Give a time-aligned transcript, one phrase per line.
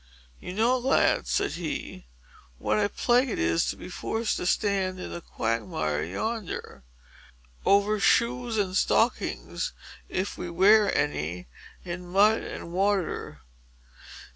[0.39, 2.07] "You know, lads," said he,
[2.57, 8.57] "what a plague it is, to be forced to stand in the quagmire yonder—over shoes
[8.57, 9.73] and stockings
[10.09, 11.45] (if we wear any)
[11.85, 13.41] in mud and water.